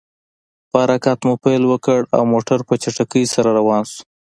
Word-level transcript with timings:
په 0.69 0.77
حرکت 0.83 1.19
مو 1.27 1.33
پیل 1.43 1.63
وکړ، 1.67 1.99
او 2.15 2.21
موټر 2.33 2.59
په 2.67 2.73
چټکۍ 2.81 3.23
سره 3.33 3.49
روان 3.59 3.83
شو. 3.91 4.01